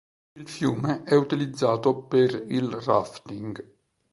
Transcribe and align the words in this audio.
Il 0.33 0.47
fiume 0.47 1.03
è 1.03 1.13
utilizzato 1.13 2.01
per 2.01 2.33
il 2.47 2.71
rafting. 2.71 3.63